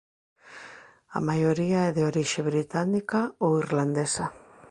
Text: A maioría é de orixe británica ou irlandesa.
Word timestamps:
A 1.17 1.19
maioría 1.29 1.79
é 1.87 1.89
de 1.97 2.01
orixe 2.11 2.41
británica 2.49 3.19
ou 3.43 3.51
irlandesa. 3.63 4.25